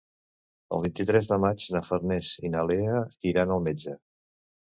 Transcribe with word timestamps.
El 0.77 0.81
vint-i-tres 0.85 1.27
de 1.31 1.37
maig 1.43 1.65
na 1.75 1.81
Farners 1.89 2.31
i 2.49 2.51
na 2.55 2.63
Lea 2.71 2.97
iran 3.33 3.55
al 3.57 3.63
metge. 3.67 3.95